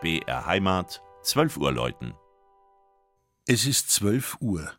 BR 0.00 0.46
Heimat, 0.46 1.02
12 1.24 1.58
Uhr 1.58 1.72
läuten. 1.72 2.14
Es 3.46 3.66
ist 3.66 3.90
12 3.90 4.38
Uhr. 4.40 4.72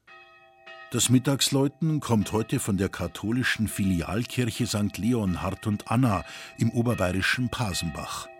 Das 0.91 1.09
Mittagsläuten 1.09 1.99
kommt 1.99 2.31
heute 2.31 2.59
von 2.59 2.77
der 2.77 2.89
katholischen 2.89 3.67
Filialkirche 3.67 4.65
St. 4.65 4.97
Leonhard 4.97 5.67
und 5.67 5.91
Anna 5.91 6.25
im 6.57 6.71
oberbayerischen 6.71 7.49
Pasenbach. 7.49 8.30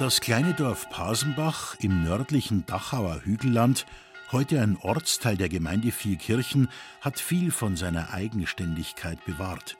Das 0.00 0.22
kleine 0.22 0.54
Dorf 0.54 0.88
Pasenbach 0.88 1.76
im 1.78 2.02
nördlichen 2.02 2.64
Dachauer 2.64 3.20
Hügelland, 3.22 3.84
heute 4.32 4.62
ein 4.62 4.78
Ortsteil 4.78 5.36
der 5.36 5.50
Gemeinde 5.50 5.92
Vierkirchen, 5.92 6.70
hat 7.02 7.20
viel 7.20 7.50
von 7.50 7.76
seiner 7.76 8.10
Eigenständigkeit 8.10 9.22
bewahrt. 9.26 9.76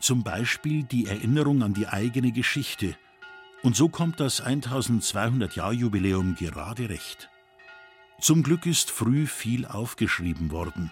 Zum 0.00 0.22
Beispiel 0.22 0.82
die 0.82 1.06
Erinnerung 1.06 1.62
an 1.62 1.72
die 1.72 1.88
eigene 1.88 2.30
Geschichte. 2.30 2.94
Und 3.62 3.74
so 3.74 3.88
kommt 3.88 4.20
das 4.20 4.44
1200-Jahr-Jubiläum 4.44 6.34
gerade 6.34 6.90
recht. 6.90 7.30
Zum 8.20 8.42
Glück 8.42 8.66
ist 8.66 8.90
früh 8.90 9.26
viel 9.26 9.64
aufgeschrieben 9.64 10.50
worden. 10.50 10.90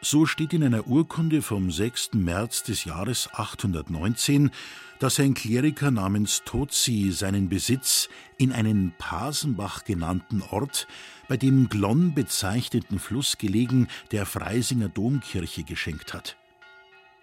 So 0.00 0.26
steht 0.26 0.52
in 0.52 0.62
einer 0.62 0.86
Urkunde 0.86 1.42
vom 1.42 1.72
6. 1.72 2.10
März 2.14 2.62
des 2.62 2.84
Jahres 2.84 3.28
819, 3.32 4.52
dass 5.00 5.18
ein 5.18 5.34
Kleriker 5.34 5.90
namens 5.90 6.42
Tozi 6.44 7.10
seinen 7.10 7.48
Besitz 7.48 8.08
in 8.36 8.52
einen 8.52 8.92
Pasenbach 8.96 9.84
genannten 9.84 10.40
Ort, 10.42 10.86
bei 11.26 11.36
dem 11.36 11.68
Glonn 11.68 12.14
bezeichneten 12.14 13.00
Fluss 13.00 13.38
gelegen, 13.38 13.88
der 14.12 14.24
Freisinger 14.24 14.88
Domkirche 14.88 15.64
geschenkt 15.64 16.14
hat. 16.14 16.36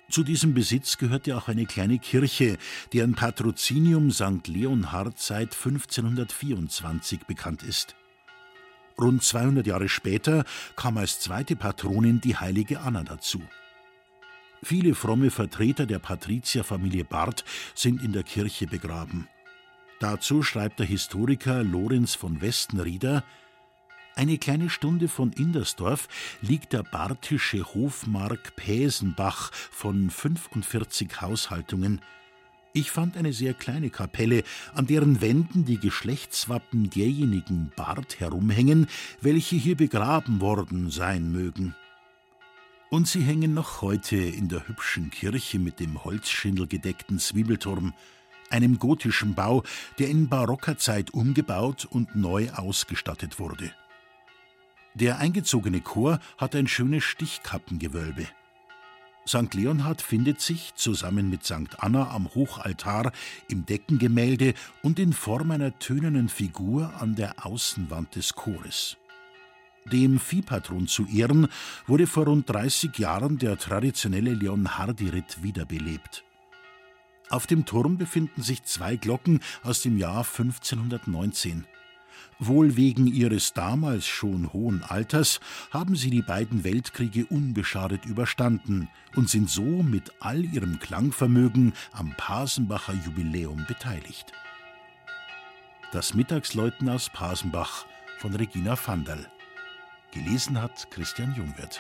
Zu 0.10 0.24
diesem 0.24 0.54
Besitz 0.54 0.98
gehörte 0.98 1.38
auch 1.38 1.48
eine 1.48 1.66
kleine 1.66 1.98
Kirche, 1.98 2.58
deren 2.92 3.16
Patrozinium 3.16 4.12
St. 4.12 4.48
Leonhard 4.48 5.18
seit 5.18 5.56
1524 5.56 7.22
bekannt 7.22 7.64
ist. 7.64 7.96
Rund 9.00 9.24
200 9.24 9.68
Jahre 9.68 9.90
später 9.90 10.46
kam 10.76 10.98
als 10.98 11.20
zweite 11.20 11.56
Patronin 11.56 12.22
die 12.22 12.38
heilige 12.38 12.80
Anna 12.80 13.04
dazu. 13.04 13.42
Viele 14.64 14.96
fromme 14.96 15.32
Vertreter 15.32 15.86
der 15.86 16.00
Patrizierfamilie 16.00 17.04
Barth 17.04 17.44
sind 17.76 18.02
in 18.04 18.14
der 18.14 18.24
Kirche 18.24 18.68
begraben. 18.68 19.28
Dazu 20.00 20.44
schreibt 20.44 20.80
der 20.80 20.86
Historiker 20.86 21.64
Lorenz 21.64 22.16
von 22.16 22.42
Westenrieder, 22.42 23.24
eine 24.18 24.38
kleine 24.38 24.70
Stunde 24.70 25.10
von 25.10 25.34
Indersdorf 25.34 26.08
liegt 26.42 26.72
der 26.72 26.84
bartische 26.84 27.66
Hofmark 27.66 28.56
Päsenbach 28.56 29.52
von 29.52 30.10
45 30.10 31.20
Haushaltungen, 31.20 32.00
ich 32.76 32.92
fand 32.92 33.16
eine 33.16 33.32
sehr 33.32 33.54
kleine 33.54 33.90
Kapelle, 33.90 34.44
an 34.74 34.86
deren 34.86 35.22
Wänden 35.22 35.64
die 35.64 35.80
Geschlechtswappen 35.80 36.90
derjenigen 36.90 37.72
Bart 37.76 38.20
herumhängen, 38.20 38.88
welche 39.22 39.56
hier 39.56 39.78
begraben 39.78 40.42
worden 40.42 40.92
sein 40.92 41.32
mögen. 41.32 41.74
Und 42.90 43.08
sie 43.08 43.22
hängen 43.22 43.54
noch 43.54 43.82
heute 43.82 44.18
in 44.18 44.50
der 44.50 44.68
hübschen 44.68 45.10
Kirche 45.10 45.58
mit 45.58 45.80
dem 45.80 46.04
holzschindelgedeckten 46.04 47.18
Zwiebelturm, 47.18 47.94
einem 48.50 48.78
gotischen 48.78 49.36
Bau, 49.36 49.64
der 49.98 50.10
in 50.10 50.28
barocker 50.28 50.78
Zeit 50.78 51.12
umgebaut 51.12 51.88
und 51.90 52.16
neu 52.16 52.52
ausgestattet 52.52 53.40
wurde. 53.40 53.72
Der 54.96 55.18
eingezogene 55.20 55.80
Chor 55.80 56.20
hat 56.38 56.56
ein 56.56 56.68
schönes 56.68 57.06
Stichkappengewölbe. 57.06 58.28
St. 59.28 59.54
Leonhard 59.56 60.04
findet 60.04 60.40
sich 60.40 60.76
zusammen 60.76 61.30
mit 61.30 61.44
St. 61.44 61.80
Anna 61.80 62.12
am 62.12 62.34
Hochaltar 62.36 63.12
im 63.48 63.66
Deckengemälde 63.66 64.54
und 64.84 65.00
in 65.00 65.14
Form 65.14 65.50
einer 65.50 65.78
tönernen 65.80 66.30
Figur 66.30 66.94
an 67.00 67.16
der 67.16 67.46
Außenwand 67.46 68.16
des 68.16 68.36
Chores. 68.36 68.98
Dem 69.92 70.20
Viehpatron 70.20 70.88
zu 70.88 71.06
Ehren 71.08 71.48
wurde 71.88 72.08
vor 72.08 72.26
rund 72.26 72.50
30 72.50 72.98
Jahren 72.98 73.38
der 73.38 73.58
traditionelle 73.58 74.34
Leonhardi-Ritt 74.34 75.44
wiederbelebt. 75.44 76.24
Auf 77.30 77.48
dem 77.48 77.66
Turm 77.66 77.98
befinden 77.98 78.44
sich 78.44 78.64
zwei 78.64 78.96
Glocken 78.96 79.40
aus 79.64 79.82
dem 79.82 79.98
Jahr 79.98 80.24
1519. 80.24 81.66
Wohl 82.40 82.76
wegen 82.76 83.08
ihres 83.08 83.54
damals 83.54 84.06
schon 84.06 84.52
hohen 84.52 84.84
Alters 84.84 85.40
haben 85.72 85.96
sie 85.96 86.10
die 86.10 86.22
beiden 86.22 86.64
Weltkriege 86.64 87.26
unbeschadet 87.26 88.06
überstanden 88.06 88.90
und 89.16 89.30
sind 89.30 89.50
so 89.50 89.64
mit 89.64 90.12
all 90.20 90.44
ihrem 90.44 90.80
Klangvermögen 90.80 91.74
am 91.94 92.14
Pasenbacher 92.18 92.94
Jubiläum 93.06 93.66
beteiligt. 93.68 94.34
Das 95.92 96.14
Mittagsläuten 96.14 96.90
aus 96.90 97.10
Pasenbach 97.10 97.86
von 98.20 98.34
Regina 98.36 98.78
Vandal. 98.86 99.30
Gelesen 100.12 100.62
hat 100.62 100.90
Christian 100.92 101.34
Jungwirth. 101.36 101.80